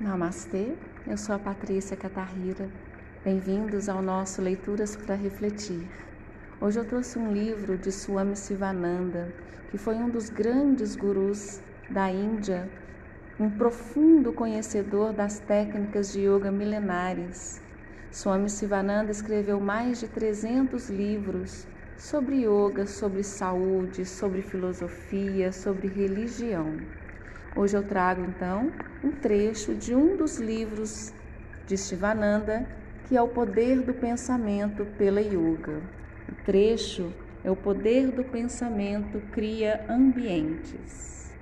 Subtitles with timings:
[0.00, 0.74] Namastê,
[1.06, 2.68] eu sou a Patrícia Catarrira.
[3.24, 5.86] Bem-vindos ao nosso Leituras para Refletir.
[6.60, 9.32] Hoje eu trouxe um livro de Swami Sivananda,
[9.70, 12.68] que foi um dos grandes gurus da Índia,
[13.38, 17.60] um profundo conhecedor das técnicas de yoga milenares.
[18.10, 21.66] Swami Sivananda escreveu mais de 300 livros
[21.96, 27.01] sobre yoga, sobre saúde, sobre filosofia, sobre religião.
[27.54, 28.72] Hoje eu trago então
[29.04, 31.12] um trecho de um dos livros
[31.66, 32.66] de Shivananda,
[33.04, 35.82] que é o poder do pensamento pela yoga.
[36.26, 37.12] O trecho
[37.44, 41.36] é o poder do pensamento cria ambientes.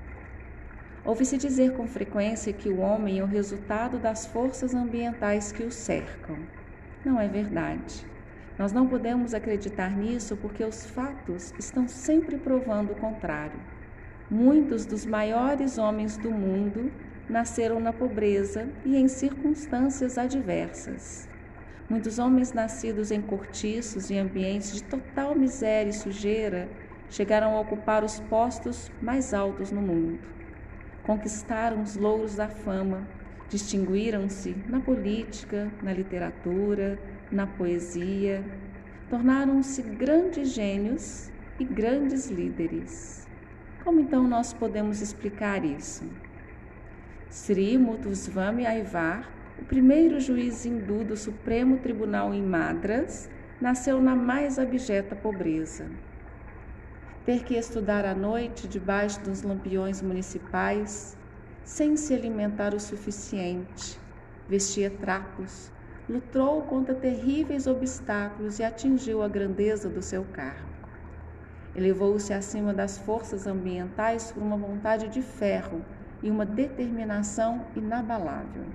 [1.05, 5.71] Ouve-se dizer com frequência que o homem é o resultado das forças ambientais que o
[5.71, 6.41] cercam.
[7.05, 8.05] Não é verdade.
[8.59, 13.61] Nós não podemos acreditar nisso porque os fatos estão sempre provando o contrário.
[14.31, 16.93] Muitos dos maiores homens do mundo
[17.29, 21.29] nasceram na pobreza e em circunstâncias adversas.
[21.89, 26.69] Muitos homens nascidos em cortiços e ambientes de total miséria e sujeira
[27.09, 30.21] chegaram a ocupar os postos mais altos no mundo.
[31.03, 33.09] Conquistaram os louros da fama,
[33.49, 37.01] distinguiram-se na política, na literatura,
[37.33, 38.45] na poesia,
[39.09, 43.30] tornaram-se grandes gênios e grandes líderes.
[43.85, 46.05] Como então nós podemos explicar isso?
[47.31, 54.59] Sri Muthuswami Aivar, o primeiro juiz hindu do Supremo Tribunal em Madras, nasceu na mais
[54.59, 55.87] abjeta pobreza.
[57.25, 61.17] Ter que estudar à noite debaixo dos lampiões municipais,
[61.65, 63.99] sem se alimentar o suficiente,
[64.47, 65.73] vestia trapos,
[66.07, 70.70] lutou contra terríveis obstáculos e atingiu a grandeza do seu cargo.
[71.75, 75.85] Elevou-se acima das forças ambientais por uma vontade de ferro
[76.23, 78.67] e uma determinação inabalável.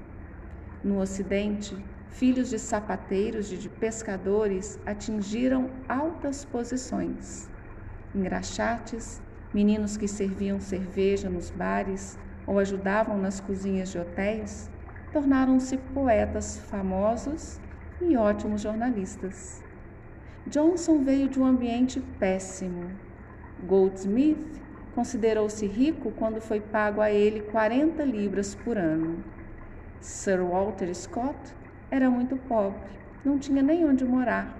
[0.83, 7.49] No Ocidente, filhos de sapateiros e de pescadores atingiram altas posições.
[8.13, 9.21] Engraxates,
[9.53, 14.71] meninos que serviam cerveja nos bares ou ajudavam nas cozinhas de hotéis,
[15.11, 17.59] tornaram-se poetas famosos
[17.99, 19.64] e ótimos jornalistas.
[20.47, 22.91] Johnson veio de um ambiente péssimo.
[23.63, 24.61] Goldsmith
[24.93, 29.23] considerou-se rico quando foi pago a ele 40 libras por ano.
[29.99, 31.35] Sir Walter Scott
[31.89, 32.79] era muito pobre,
[33.23, 34.55] não tinha nem onde morar.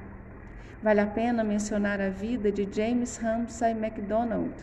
[0.82, 4.56] Vale a pena mencionar a vida de James Ramsay MacDonald.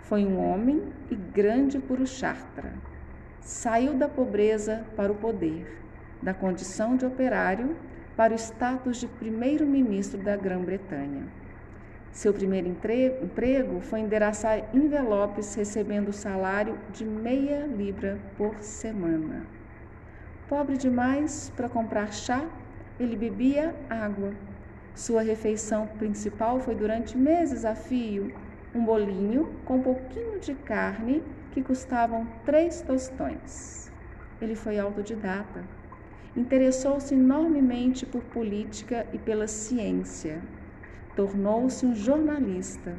[0.00, 2.72] Foi um homem e grande Purushartra.
[3.38, 5.78] Saiu da pobreza para o poder,
[6.22, 7.76] da condição de operário
[8.16, 11.24] para o status de primeiro-ministro da Grã-Bretanha.
[12.12, 19.44] Seu primeiro emprego foi endereçar envelopes recebendo salário de meia libra por semana.
[20.48, 22.44] Pobre demais para comprar chá,
[23.00, 24.32] ele bebia água.
[24.94, 28.32] Sua refeição principal foi durante meses a fio
[28.72, 31.20] um bolinho com um pouquinho de carne
[31.50, 33.90] que custavam três tostões.
[34.40, 35.64] Ele foi autodidata
[36.36, 40.42] Interessou-se enormemente por política e pela ciência.
[41.14, 42.96] Tornou-se um jornalista.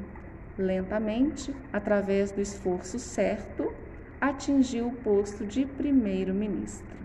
[0.58, 3.74] Lentamente, através do esforço certo,
[4.22, 6.96] atingiu o posto de primeiro-ministro.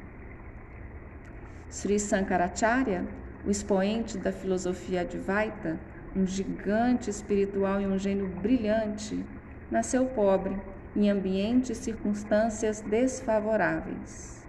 [1.69, 3.05] Sri Sankaracharya,
[3.45, 5.81] o expoente da filosofia Advaita,
[6.15, 9.25] um gigante espiritual e um gênio brilhante,
[9.71, 10.57] nasceu pobre,
[10.95, 14.40] em ambientes e circunstâncias desfavoráveis.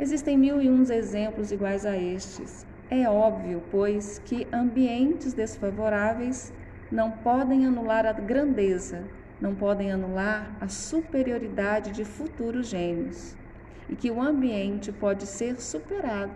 [0.00, 2.64] Existem mil e uns exemplos iguais a estes.
[2.88, 6.50] É óbvio, pois, que ambientes desfavoráveis
[6.90, 9.04] não podem anular a grandeza,
[9.38, 13.36] não podem anular a superioridade de futuros gênios,
[13.90, 16.32] e que o ambiente pode ser superado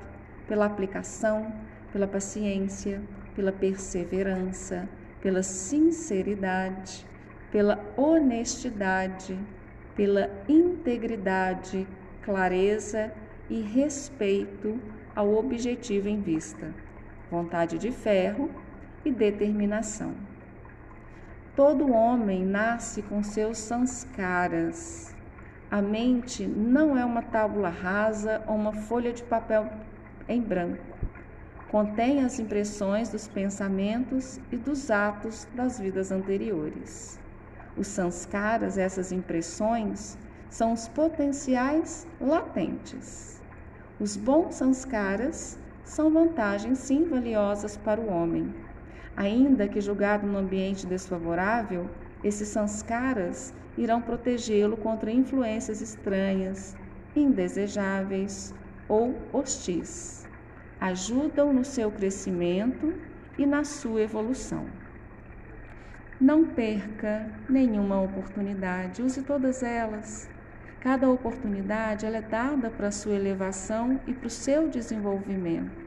[0.47, 1.51] pela aplicação,
[1.91, 3.01] pela paciência,
[3.35, 4.87] pela perseverança,
[5.23, 7.07] pela sinceridade,
[7.51, 9.39] pela honestidade,
[9.97, 11.89] pela integridade,
[12.21, 13.10] clareza
[13.49, 14.81] e respeito
[15.15, 16.73] ao objetivo em vista,
[17.31, 18.51] vontade de ferro
[19.05, 20.15] e determinação.
[21.55, 25.15] Todo homem nasce com seus sanskaras.
[25.71, 29.71] A mente não é uma tábula rasa ou uma folha de papel
[30.29, 30.83] em branco.
[31.69, 37.21] Contém as impressões dos pensamentos e dos atos das vidas anteriores.
[37.77, 40.17] Os sanskaras, essas impressões,
[40.54, 43.42] são os potenciais latentes.
[43.98, 48.54] Os bons sanskaras são vantagens sim valiosas para o homem.
[49.16, 51.91] Ainda que julgado num ambiente desfavorável,
[52.22, 56.77] esses sanskaras irão protegê-lo contra influências estranhas,
[57.16, 58.54] indesejáveis
[58.89, 60.24] ou hostis.
[60.80, 62.95] Ajudam no seu crescimento
[63.36, 64.66] e na sua evolução.
[66.21, 70.33] Não perca nenhuma oportunidade, use todas elas.
[70.84, 75.83] Cada oportunidade é dada para sua elevação e para o seu desenvolvimento.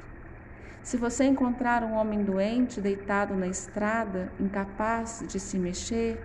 [0.81, 6.19] Se você encontrar um homem doente deitado na estrada, incapaz de se mexer,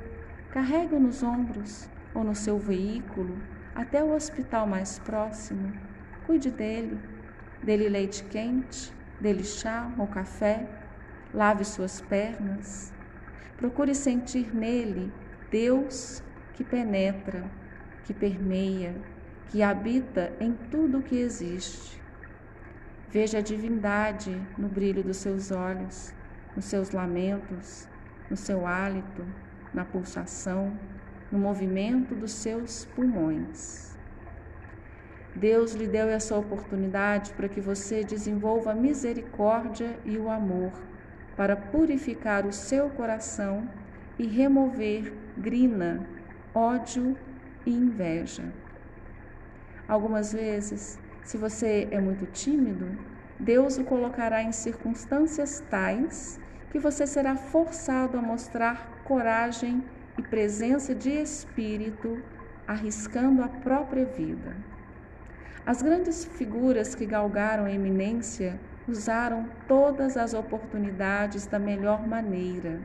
[0.50, 3.36] carregue-o nos ombros ou no seu veículo
[3.74, 5.70] até o hospital mais próximo.
[6.24, 6.98] Cuide dele,
[7.62, 8.90] dele leite quente,
[9.20, 10.66] dele chá ou café,
[11.34, 12.90] lave suas pernas.
[13.58, 15.12] Procure sentir nele
[15.50, 16.22] Deus
[16.54, 17.44] que penetra,
[18.04, 18.94] que permeia,
[19.48, 22.00] que habita em tudo o que existe.
[23.10, 26.14] Veja a divindade no brilho dos seus olhos,
[26.56, 27.86] nos seus lamentos,
[28.30, 29.24] no seu hálito,
[29.74, 30.72] na pulsação,
[31.30, 33.96] no movimento dos seus pulmões.
[35.34, 40.72] Deus lhe deu essa oportunidade para que você desenvolva a misericórdia e o amor,
[41.36, 43.68] para purificar o seu coração
[44.18, 46.06] e remover grina,
[46.54, 47.16] ódio
[47.66, 48.44] e inveja.
[49.88, 52.96] Algumas vezes, se você é muito tímido,
[53.38, 59.84] Deus o colocará em circunstâncias tais que você será forçado a mostrar coragem
[60.16, 62.22] e presença de espírito,
[62.66, 64.56] arriscando a própria vida.
[65.66, 72.80] As grandes figuras que galgaram a eminência usaram todas as oportunidades da melhor maneira.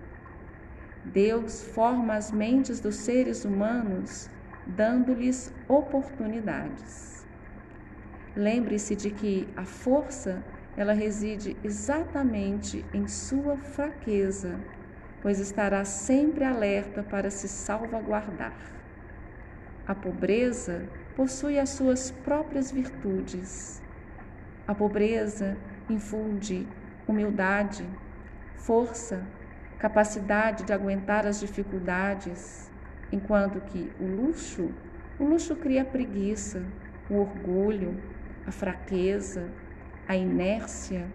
[1.03, 4.29] Deus forma as mentes dos seres humanos
[4.67, 7.25] dando-lhes oportunidades.
[8.35, 10.43] Lembre-se de que a força
[10.75, 14.59] ela reside exatamente em sua fraqueza
[15.21, 18.55] pois estará sempre alerta para se salvaguardar.
[19.85, 23.81] A pobreza possui as suas próprias virtudes.
[24.67, 25.57] A pobreza
[25.89, 26.67] infunde
[27.07, 27.85] humildade,
[28.55, 29.21] força,
[29.79, 32.69] capacidade de aguentar as dificuldades,
[33.11, 34.69] enquanto que o luxo,
[35.19, 36.63] o luxo cria a preguiça,
[37.09, 37.97] o orgulho,
[38.45, 39.49] a fraqueza,
[40.07, 41.07] a inércia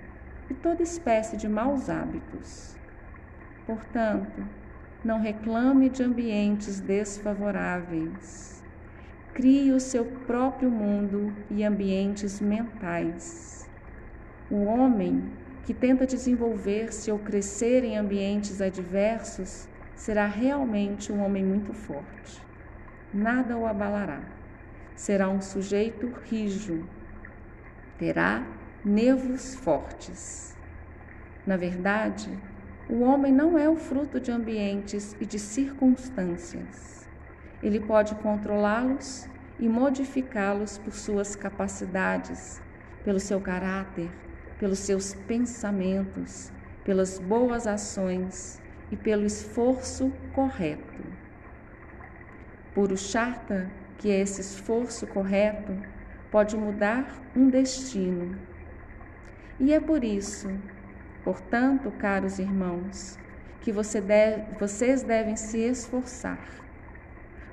[0.51, 2.77] e toda espécie de maus hábitos.
[3.67, 4.45] Portanto,
[5.05, 8.63] não reclame de ambientes desfavoráveis.
[9.35, 13.69] Crie o seu próprio mundo e ambientes mentais.
[14.51, 15.25] O homem
[15.65, 22.43] que tenta desenvolver-se ou crescer em ambientes adversos será realmente um homem muito forte.
[23.13, 24.21] Nada o abalará.
[24.95, 26.87] Será um sujeito rijo.
[27.99, 28.47] Terá
[28.85, 30.57] nervos fortes.
[31.47, 32.31] Na verdade,
[32.89, 37.09] o homem não é o fruto de ambientes e de circunstâncias.
[37.63, 39.29] Ele pode controlá-los
[39.59, 42.61] e modificá-los por suas capacidades,
[43.05, 44.11] pelo seu caráter,
[44.59, 46.53] pelos seus pensamentos,
[46.85, 48.62] pelas boas ações
[48.93, 51.03] e pelo esforço correto.
[52.97, 53.69] Charta,
[53.99, 55.77] que é esse esforço correto,
[56.31, 58.39] pode mudar um destino.
[59.59, 60.49] E é por isso
[61.25, 63.17] Portanto, caros irmãos,
[63.61, 66.45] que você deve, vocês devem se esforçar,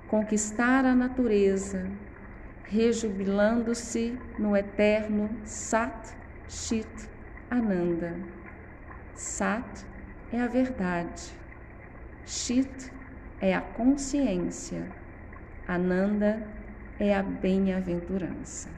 [0.07, 1.87] conquistar a natureza,
[2.63, 6.15] rejubilando-se no eterno Sat
[6.47, 6.89] Chit
[7.49, 8.15] Ananda.
[9.13, 9.85] Sat
[10.31, 11.35] é a verdade,
[12.25, 12.91] Chit
[13.41, 14.87] é a consciência,
[15.67, 16.47] Ananda
[16.99, 18.69] é a bem-aventurança.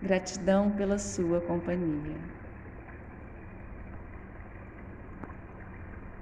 [0.00, 2.41] Gratidão pela sua companhia.